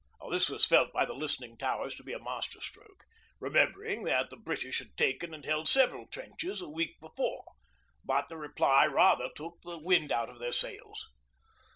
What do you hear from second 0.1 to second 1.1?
This was felt by